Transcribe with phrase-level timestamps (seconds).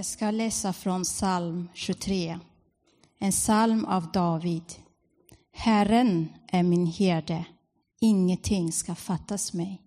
[0.00, 2.38] Jag ska läsa från psalm 23,
[3.18, 4.62] en psalm av David.
[5.52, 7.44] Herren är min herde,
[8.00, 9.82] ingenting ska fattas mig.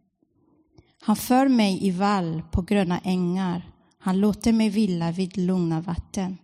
[1.01, 6.37] Han för mig i vall på gröna ängar, han låter mig vila vid lugna vatten.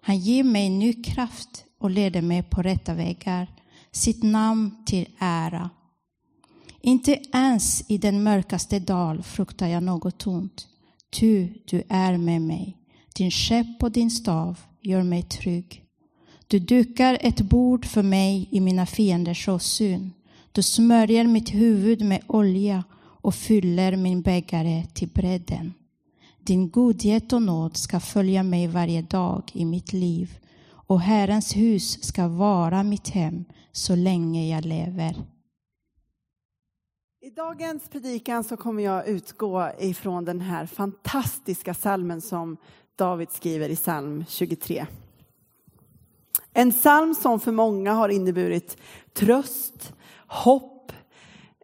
[0.00, 3.48] Han ger mig ny kraft och leder mig på rätta vägar,
[3.90, 5.70] sitt namn till ära.
[6.80, 10.68] Inte ens i den mörkaste dal fruktar jag något ont.
[11.10, 12.80] ty du är med mig.
[13.16, 15.84] Din käpp och din stav gör mig trygg.
[16.46, 20.12] Du dukar ett bord för mig i mina fienders åsyn.
[20.52, 25.74] Du smörjer mitt huvud med olja och fyller min bägare till bredden.
[26.40, 30.38] Din godhet och nåd ska följa mig varje dag i mitt liv
[30.86, 35.16] och Herrens hus ska vara mitt hem så länge jag lever.
[37.24, 42.56] I dagens predikan så kommer jag utgå ifrån den här fantastiska salmen som
[42.96, 44.86] David skriver i psalm 23.
[46.52, 48.76] En psalm som för många har inneburit
[49.12, 49.92] tröst,
[50.26, 50.92] hopp.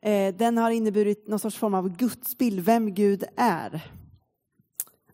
[0.03, 3.93] Eh, den har inneburit någon sorts form av gudsbild, vem Gud är.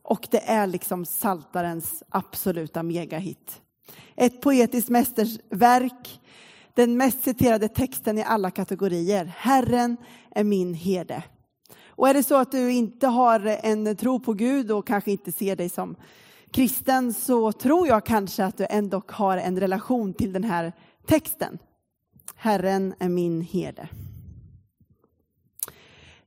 [0.03, 3.61] Och det är liksom saltarens absoluta megahit.
[4.17, 6.21] Ett poetiskt mästerverk,
[6.77, 9.33] den mest citerade texten i alla kategorier.
[9.37, 9.97] Herren
[10.31, 11.23] är min herde.
[11.89, 15.33] Och är det så att du inte har en tro på Gud och kanske inte
[15.33, 15.97] ser dig som
[16.51, 20.73] kristen så tror jag kanske att du ändå har en relation till den här
[21.07, 21.59] texten.
[22.35, 23.89] Herren är min herde.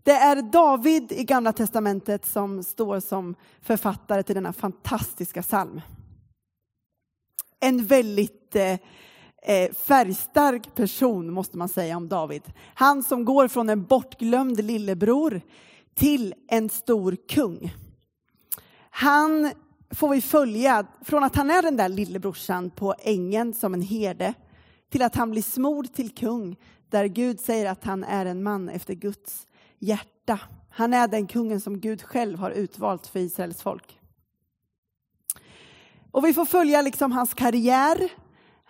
[0.04, 5.82] Det är David i Gamla testamentet som står som författare till denna fantastiska psalm.
[7.60, 8.78] En väldigt eh,
[9.42, 12.44] eh, färgstark person måste man säga om David.
[12.74, 15.42] Han som går från en bortglömd lillebror
[15.96, 17.74] till en stor kung.
[18.90, 19.52] Han
[19.92, 24.34] får vi följa från att han är den där lillebrorsan på ängen som en herde
[24.90, 26.56] till att han blir smord till kung
[26.90, 29.48] där Gud säger att han är en man efter Guds
[29.80, 30.40] hjärta.
[30.70, 34.00] Han är den kungen som Gud själv har utvalt för Israels folk.
[36.12, 38.10] Och vi får följa liksom hans karriär,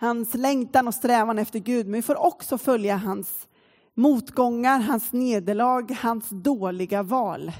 [0.00, 3.48] hans längtan och strävan efter Gud, men vi får också följa hans
[3.94, 7.52] motgångar, hans nederlag, hans dåliga val.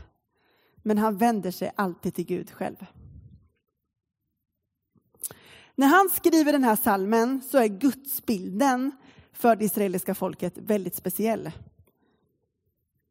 [0.83, 2.87] Men han vänder sig alltid till Gud själv.
[5.75, 8.93] När han skriver den här salmen så är gudsbilden
[9.33, 11.51] för det israeliska folket väldigt speciell.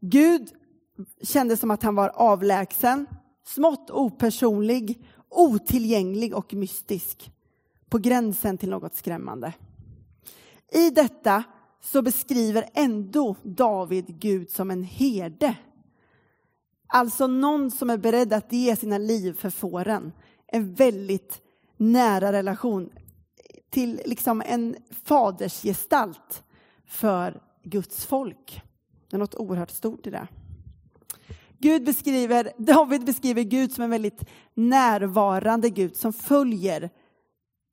[0.02, 0.50] Gud
[1.24, 3.06] kändes som att han var avlägsen,
[3.46, 7.32] smått opersonlig, otillgänglig och mystisk.
[7.90, 9.54] På gränsen till något skrämmande.
[10.72, 11.44] I detta
[11.82, 15.56] så beskriver ändå David Gud som en herde.
[16.88, 20.12] Alltså någon som är beredd att ge sina liv för fåren.
[20.48, 21.42] En väldigt
[21.78, 22.90] nära relation
[23.70, 26.44] till liksom en fadersgestalt
[26.86, 28.62] för Guds folk.
[29.10, 30.28] Det är något oerhört stort i det.
[31.58, 36.90] Gud beskriver, David beskriver Gud som en väldigt närvarande Gud som följer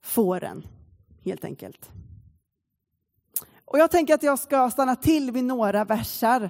[0.03, 0.67] fåren,
[1.23, 1.91] helt enkelt.
[3.65, 6.49] Och jag tänker att jag ska stanna till vid några versar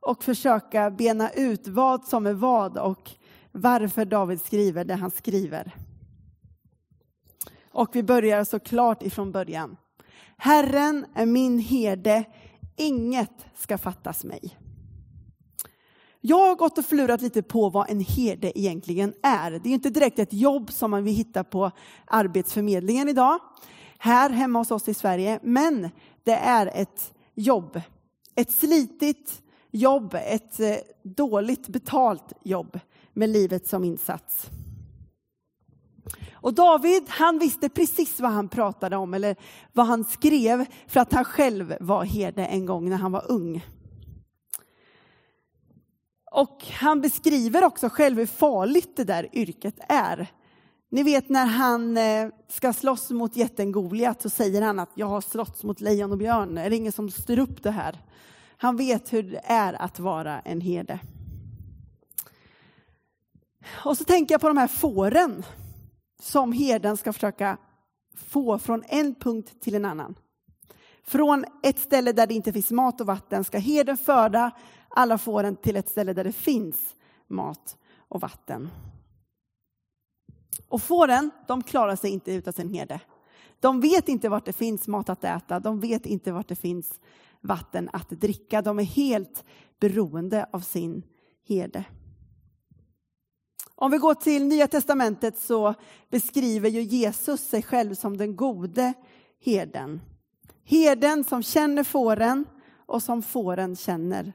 [0.00, 3.10] och försöka bena ut vad som är vad och
[3.52, 5.74] varför David skriver det han skriver.
[7.72, 9.76] Och vi börjar såklart ifrån början.
[10.36, 12.24] Herren är min herde,
[12.76, 14.58] inget ska fattas mig.
[16.24, 19.50] Jag har gått och förlurat lite på vad en herde egentligen är.
[19.50, 21.70] Det är inte direkt ett jobb som man vill hitta på
[22.06, 23.38] Arbetsförmedlingen idag,
[23.98, 25.90] här hemma hos oss i Sverige, men
[26.24, 27.80] det är ett jobb.
[28.34, 32.80] Ett slitigt jobb, ett eh, dåligt betalt jobb
[33.12, 34.50] med livet som insats.
[36.32, 39.36] Och David, han visste precis vad han pratade om eller
[39.72, 43.62] vad han skrev för att han själv var herde en gång när han var ung.
[46.34, 50.32] Och han beskriver också själv hur farligt det där yrket är.
[50.90, 55.06] Ni vet när han eh, ska slåss mot jätten Goliat så säger han att jag
[55.06, 56.58] har slåss mot lejon och björn.
[56.58, 58.00] Är det ingen som styr upp det här?
[58.56, 60.98] Han vet hur det är att vara en herde.
[63.84, 65.44] Och så tänker jag på de här fåren
[66.22, 67.58] som herden ska försöka
[68.16, 70.14] få från en punkt till en annan.
[71.06, 74.50] Från ett ställe där det inte finns mat och vatten ska herden föda
[74.94, 76.94] alla fåren till ett ställe där det finns
[77.28, 77.76] mat
[78.08, 78.70] och vatten.
[80.68, 83.00] Och fåren, de klarar sig inte utan sin herde.
[83.60, 87.00] De vet inte vart det finns mat att äta, de vet inte vart det finns
[87.40, 88.62] vatten att dricka.
[88.62, 89.44] De är helt
[89.80, 91.02] beroende av sin
[91.48, 91.84] herde.
[93.74, 95.74] Om vi går till Nya testamentet så
[96.10, 98.92] beskriver ju Jesus sig själv som den gode
[99.44, 100.00] herden.
[100.64, 102.44] Herden som känner fåren
[102.86, 104.32] och som fåren känner.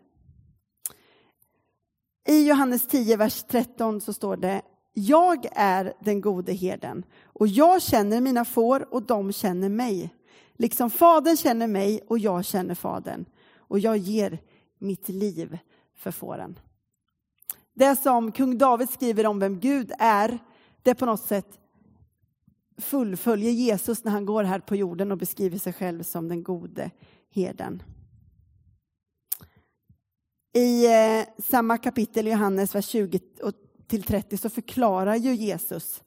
[2.29, 4.61] I Johannes 10, vers 13 så står det
[4.93, 10.13] Jag är den gode herden och jag känner mina får och de känner mig.
[10.53, 13.25] Liksom Fadern känner mig och jag känner Fadern
[13.57, 14.39] och jag ger
[14.79, 15.57] mitt liv
[15.97, 16.59] för fåren.
[17.73, 20.39] Det som kung David skriver om vem Gud är,
[20.83, 21.59] det på något sätt
[22.77, 26.91] fullföljer Jesus när han går här på jorden och beskriver sig själv som den gode
[27.33, 27.83] herden.
[30.57, 33.19] I eh, samma kapitel i Johannes, vers 20
[33.87, 36.03] till 30, så förklarar ju Jesus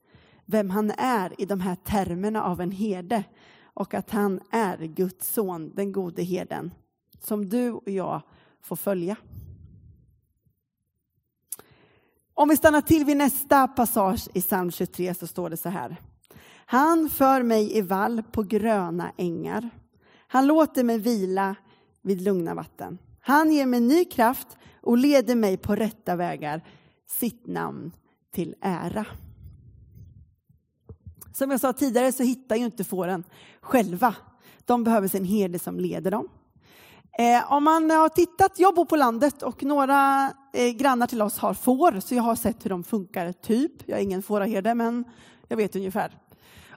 [0.46, 3.24] vem han är i de här termerna av en herde
[3.64, 6.74] och att han är Guds son, den gode herden,
[7.20, 8.22] som du och jag
[8.62, 9.16] får följa.
[12.34, 15.96] Om vi stannar till vid nästa passage i psalm 23 så står det så här.
[16.66, 19.70] Han för mig i vall på gröna ängar.
[20.26, 21.54] Han låter mig vila
[22.02, 22.98] vid lugna vatten.
[23.20, 24.48] Han ger mig ny kraft
[24.82, 26.64] och leder mig på rätta vägar,
[27.06, 27.92] sitt namn
[28.32, 29.06] till ära.
[31.32, 33.24] Som jag sa tidigare så hittar ju inte fåren
[33.60, 34.14] själva.
[34.64, 36.28] De behöver sin herde som leder dem.
[37.18, 41.38] Eh, om man har tittat, jag bor på landet och några eh, grannar till oss
[41.38, 43.72] har får, så jag har sett hur de funkar, typ.
[43.88, 45.04] Jag är ingen fåraherde, men
[45.48, 46.18] jag vet ungefär.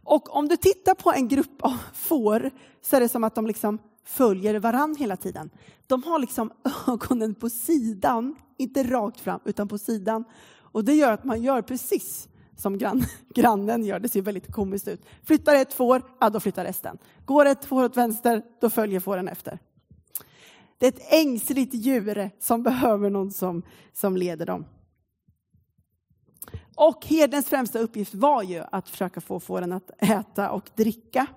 [0.03, 2.51] Och om du tittar på en grupp av får
[2.81, 5.49] så är det som att de liksom följer varann hela tiden.
[5.87, 6.51] De har liksom
[6.87, 10.23] ögonen på sidan, inte rakt fram, utan på sidan.
[10.55, 12.27] Och det gör att man gör precis
[12.57, 13.03] som grann,
[13.33, 13.99] grannen gör.
[13.99, 15.01] Det ser väldigt komiskt ut.
[15.23, 16.97] Flyttar ett får, ja då flyttar resten.
[17.25, 19.59] Går ett får åt vänster, då följer fåren efter.
[20.77, 23.63] Det är ett ängsligt djur som behöver någon som,
[23.93, 24.65] som leder dem.
[26.75, 31.27] Och herdens främsta uppgift var ju att försöka få fåren att äta och dricka.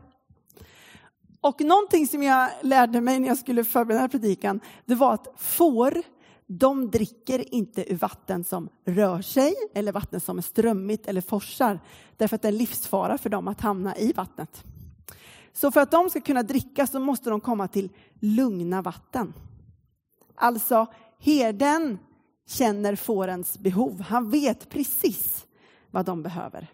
[1.46, 5.14] Och någonting som jag lärde mig när jag skulle förbereda den här predikan, det var
[5.14, 6.02] att får,
[6.46, 11.81] de dricker inte ur vatten som rör sig eller vatten som är strömmigt eller forsar,
[12.16, 14.64] därför att det är livsfara för dem att hamna i vattnet.
[15.52, 17.90] Så för att de ska kunna dricka så måste de komma till
[18.20, 19.34] lugna vatten.
[20.34, 20.87] Alltså,
[21.19, 21.99] herden
[22.46, 24.00] känner fårens behov.
[24.00, 25.46] Han vet precis
[25.90, 26.70] vad de behöver.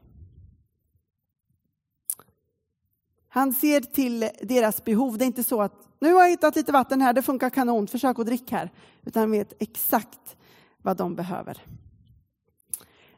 [3.34, 5.18] Han ser till deras behov.
[5.18, 7.86] Det är inte så att nu har jag hittat lite vatten här, det funkar kanon,
[7.86, 8.70] försök att dricka här.
[9.02, 10.36] Utan han vet exakt
[10.82, 11.62] vad de behöver.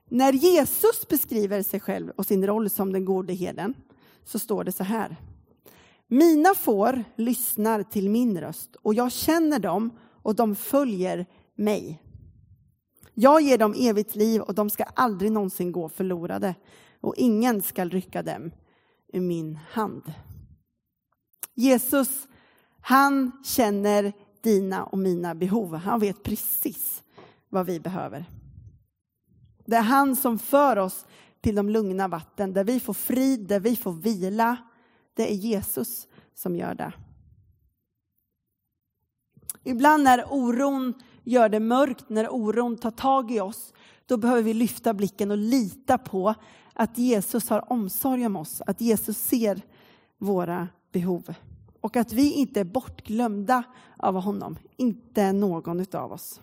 [0.09, 3.75] När Jesus beskriver sig själv och sin roll som den gode herden
[4.25, 5.17] så står det så här.
[6.07, 12.03] Mina får lyssnar till min röst och jag känner dem och de följer mig.
[13.15, 16.55] Jag ger dem evigt liv och de ska aldrig någonsin gå förlorade
[17.01, 18.51] och ingen ska rycka dem
[19.15, 20.13] ur min hand.
[21.55, 22.29] Jesus,
[22.81, 24.13] han känner
[24.43, 25.75] dina och mina behov.
[25.75, 27.03] Han vet precis
[27.49, 28.25] vad vi behöver.
[29.67, 31.07] Det är han som för oss
[31.41, 34.57] till de lugna vatten där vi får frid, där vi får vila.
[35.15, 36.93] Det är Jesus som gör det.
[39.63, 40.95] Ibland när oron
[41.25, 43.73] gör det mörkt, när oron tar tag i oss,
[44.07, 46.35] då behöver vi lyfta blicken och lita på
[46.75, 49.63] att Jesus har omsorg om oss, att Jesus ser
[50.19, 51.35] våra behov
[51.81, 53.63] och att vi inte är bortglömda
[53.97, 56.41] av honom, inte någon av oss.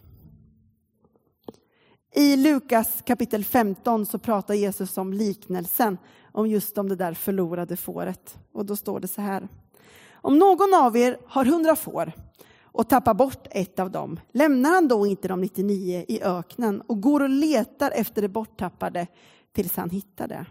[2.15, 5.97] I Lukas kapitel 15 så pratar Jesus om liknelsen
[6.31, 8.37] om just om det där förlorade fåret.
[8.51, 9.47] Och då står det så här.
[10.13, 12.11] Om någon av er har hundra får
[12.61, 17.01] och tappar bort ett av dem, lämnar han då inte de 99 i öknen och
[17.01, 19.07] går och letar efter det borttappade
[19.53, 20.45] tills han hittar det?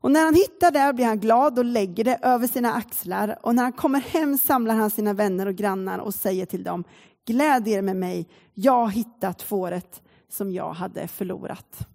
[0.00, 3.54] Och när han hittar det blir han glad och lägger det över sina axlar och
[3.54, 6.84] när han kommer hem samlar han sina vänner och grannar och säger till dem
[7.26, 11.88] Gläd er med mig, jag har hittat fåret som jag hade förlorat.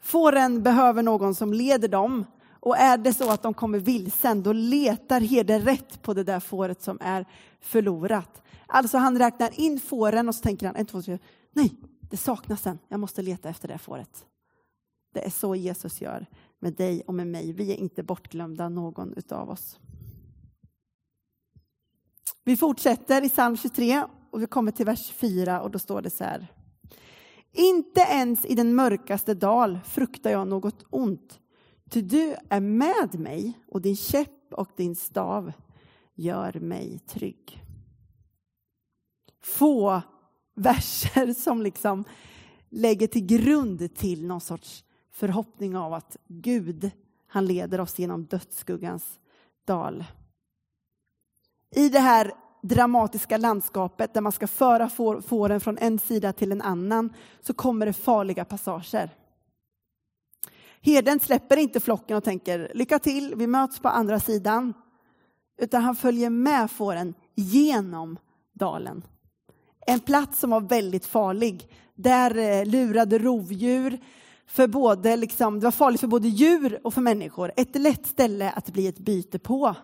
[0.00, 2.24] Fåren behöver någon som leder dem
[2.60, 6.40] och är det så att de kommer vilsen, då letar herden rätt på det där
[6.40, 7.26] fåret som är
[7.60, 8.42] förlorat.
[8.66, 11.18] Alltså han räknar in fåren och så tänker han, en, två, tre,
[11.52, 11.72] nej,
[12.10, 14.26] det saknas en, jag måste leta efter det fåret.
[15.14, 16.26] Det är så Jesus gör
[16.58, 17.52] med dig och med mig.
[17.52, 19.78] Vi är inte bortglömda, någon utav oss.
[22.44, 26.10] Vi fortsätter i psalm 23 och vi kommer till vers 4 och då står det
[26.10, 26.52] så här.
[27.52, 31.40] Inte ens i den mörkaste dal fruktar jag något ont
[31.90, 35.52] Ty du är med mig och din käpp och din stav
[36.14, 37.64] gör mig trygg.
[39.42, 40.02] Få
[40.58, 42.04] verser som liksom
[42.68, 46.90] lägger till grund till någon sorts förhoppning av att Gud,
[47.26, 49.20] han leder oss genom dödsskuggans
[49.64, 50.04] dal.
[51.74, 54.88] I det här dramatiska landskapet där man ska föra
[55.22, 59.10] fåren från en sida till en annan så kommer det farliga passager.
[60.80, 64.74] Herden släpper inte flocken och tänker lycka till, vi möts på andra sidan.
[65.58, 68.18] Utan han följer med fåren genom
[68.52, 69.02] dalen.
[69.88, 71.68] En plats som var väldigt farlig.
[71.94, 73.98] Där eh, lurade rovdjur,
[74.46, 77.52] för både, liksom, det var farligt för både djur och för människor.
[77.56, 79.74] Ett lätt ställe att bli ett byte på.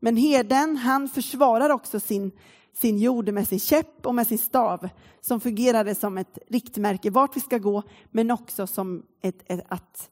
[0.00, 2.32] Men herden, han försvarar också sin,
[2.74, 4.88] sin jord med sin käpp och med sin stav
[5.20, 10.10] som fungerade som ett riktmärke vart vi ska gå, men också som ett, ett, att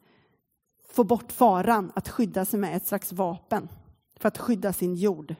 [0.92, 3.68] få bort faran, att skydda sig med ett slags vapen
[4.20, 5.34] för att skydda sin jord.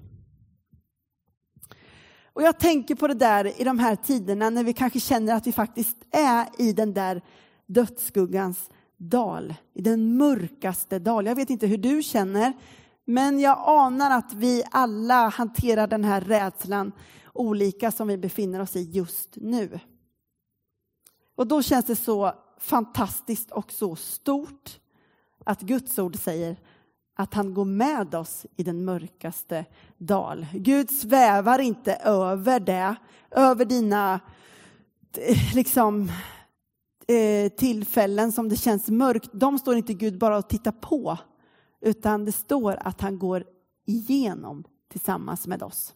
[2.32, 5.46] Och jag tänker på det där i de här tiderna när vi kanske känner att
[5.46, 7.22] vi faktiskt är i den där
[7.66, 11.26] dödsskuggans dal, i den mörkaste dal.
[11.26, 12.52] Jag vet inte hur du känner,
[13.04, 16.92] men jag anar att vi alla hanterar den här rädslan
[17.32, 19.80] olika som vi befinner oss i just nu.
[21.36, 24.80] Och då känns det så fantastiskt och så stort
[25.44, 26.56] att Guds ord säger
[27.20, 29.64] att han går med oss i den mörkaste
[29.98, 30.46] dal.
[30.52, 32.94] Gud svävar inte över det,
[33.30, 34.20] över dina
[35.16, 36.12] eh, liksom,
[37.08, 39.30] eh, tillfällen som det känns mörkt.
[39.32, 41.18] De står inte Gud bara och tittar på,
[41.80, 43.44] utan det står att han går
[43.86, 45.94] igenom tillsammans med oss.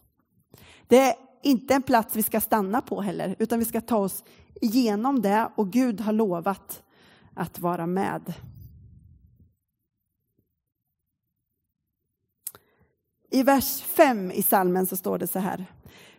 [0.87, 4.23] Det är inte en plats vi ska stanna på heller, utan vi ska ta oss
[4.61, 6.83] igenom det och Gud har lovat
[7.33, 8.33] att vara med.
[13.35, 15.65] I vers 5 i salmen så står det så här.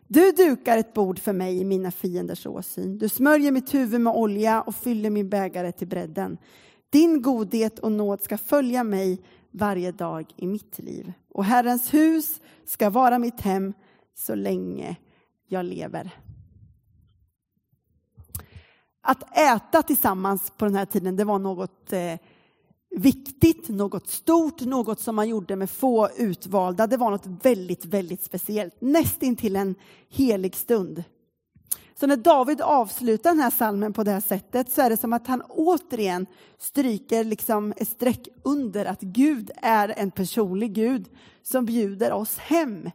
[0.07, 2.99] Du dukar ett bord för mig i mina fienders åsyn.
[2.99, 6.39] Du smörjer mitt huvud med olja och fyller min bägare till bredden.
[6.91, 11.13] Din godhet och nåd ska följa mig varje dag i mitt liv.
[11.29, 13.73] Och Herrens hus ska vara mitt hem
[14.15, 14.97] så länge
[15.49, 16.11] jag lever.
[19.01, 22.15] Att äta tillsammans på den här tiden, det var något eh,
[22.97, 26.87] viktigt, något stort, något som man gjorde med få utvalda.
[26.87, 29.75] Det var något väldigt, väldigt speciellt, nästintill en
[30.09, 31.05] helig stund.
[32.01, 35.13] Så när David avslutar den här salmen på det här sättet så är det som
[35.13, 36.27] att han återigen
[36.59, 41.09] stryker liksom ett streck under att Gud är en personlig Gud
[41.43, 42.91] som bjuder oss hem,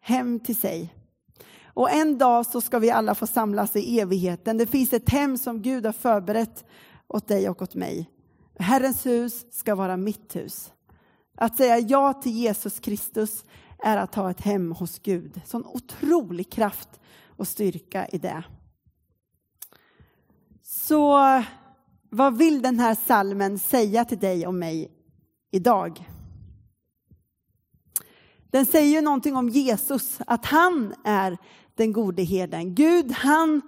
[0.00, 0.94] hem till sig.
[1.64, 4.58] Och en dag så ska vi alla få samlas i evigheten.
[4.58, 6.64] Det finns ett hem som Gud har förberett
[7.08, 8.10] åt dig och åt mig.
[8.60, 10.72] Herrens hus ska vara mitt hus.
[11.36, 13.44] Att säga ja till Jesus Kristus
[13.78, 15.40] är att ha ett hem hos Gud.
[15.46, 18.42] Sån otrolig kraft och styrka i det.
[20.62, 21.18] Så
[22.10, 24.90] vad vill den här salmen säga till dig och mig
[25.50, 26.08] idag?
[28.50, 31.38] Den säger ju någonting om Jesus, att han är
[31.74, 32.74] den gode herden.
[32.74, 33.62] Gud, han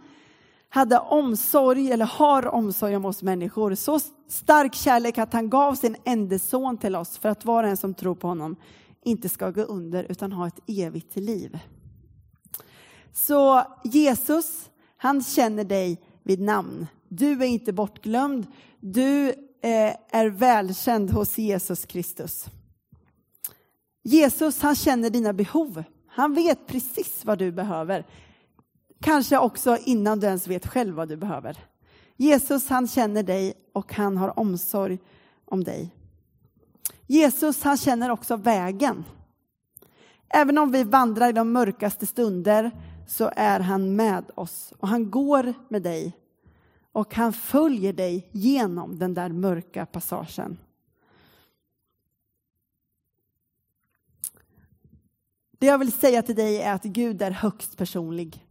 [0.75, 3.75] hade omsorg, eller har omsorg om oss människor.
[3.75, 7.71] Så stark kärlek att han gav sin enda son till oss för att var och
[7.71, 8.57] en som tror på honom
[9.05, 11.59] inte ska gå under utan ha ett evigt liv.
[13.13, 16.87] Så Jesus, han känner dig vid namn.
[17.09, 18.47] Du är inte bortglömd.
[18.81, 19.29] Du
[19.63, 22.47] eh, är välkänd hos Jesus Kristus.
[24.03, 25.85] Jesus, han känner dina behov.
[26.07, 28.07] Han vet precis vad du behöver.
[29.03, 31.59] Kanske också innan du ens vet själv vad du behöver.
[32.17, 34.99] Jesus han känner dig och han har omsorg
[35.45, 35.95] om dig.
[37.07, 39.05] Jesus han känner också vägen.
[40.29, 42.71] Även om vi vandrar i de mörkaste stunder
[43.09, 46.17] så är han med oss och han går med dig
[46.93, 50.59] och han följer dig genom den där mörka passagen.
[55.59, 58.47] Det jag vill säga till dig är att Gud är högst personlig.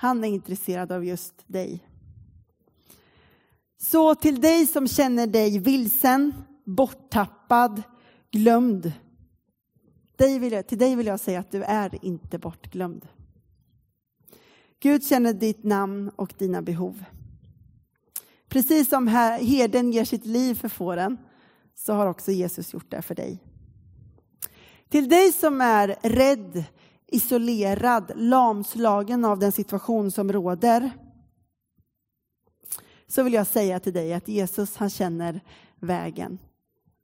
[0.00, 1.86] Han är intresserad av just dig.
[3.78, 6.32] Så till dig som känner dig vilsen,
[6.64, 7.82] borttappad,
[8.30, 8.92] glömd.
[10.16, 13.08] Dig vill jag, till dig vill jag säga att du är inte bortglömd.
[14.82, 17.04] Gud känner ditt namn och dina behov.
[18.48, 21.18] Precis som herden ger sitt liv för fåren
[21.74, 23.44] så har också Jesus gjort det för dig.
[24.88, 26.64] Till dig som är rädd,
[27.10, 30.90] isolerad, lamslagen av den situation som råder
[33.10, 35.40] så vill jag säga till dig att Jesus han känner
[35.80, 36.38] vägen.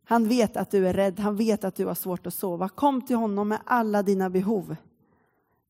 [0.05, 2.69] Han vet att du är rädd, han vet att du har svårt att sova.
[2.69, 4.77] Kom till honom med alla dina behov.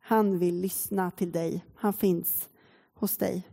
[0.00, 2.48] Han vill lyssna till dig, han finns
[2.94, 3.48] hos dig.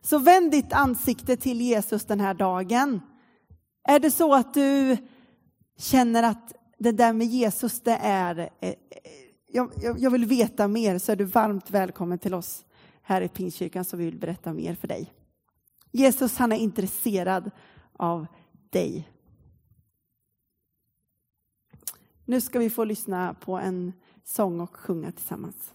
[0.00, 3.00] Så vänd ditt ansikte till Jesus den här dagen.
[3.88, 4.96] Är det så att du
[5.78, 8.50] känner att det där med Jesus, det är...
[8.60, 8.74] Eh,
[9.52, 12.64] jag, jag, jag vill veta mer, så är du varmt välkommen till oss
[13.02, 15.12] här i Pingstkyrkan så vi vill berätta mer för dig.
[15.90, 17.50] Jesus, han är intresserad
[17.92, 18.26] av
[18.70, 19.08] dig.
[22.24, 23.92] Nu ska vi få lyssna på en
[24.24, 25.74] sång och sjunga tillsammans.